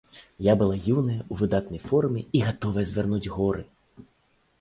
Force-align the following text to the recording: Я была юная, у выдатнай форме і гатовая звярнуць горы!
Я 0.45 0.53
была 0.61 0.77
юная, 0.93 1.17
у 1.35 1.37
выдатнай 1.41 1.81
форме 1.89 2.23
і 2.39 2.41
гатовая 2.47 2.85
звярнуць 2.93 3.31
горы! 3.35 3.63